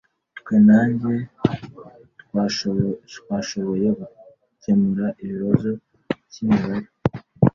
Twe 0.39 0.55
na 0.67 0.79
njye 0.89 1.15
twashoboye 3.11 3.87
gukemura 3.99 5.05
ikibazo 5.23 5.71
cyimibare. 6.31 6.89